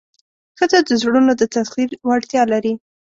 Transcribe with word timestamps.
ښځه 0.57 0.79
د 0.87 0.89
زړونو 1.01 1.31
د 1.37 1.43
تسخیر 1.55 1.89
وړتیا 2.07 2.43
لري. 2.53 2.73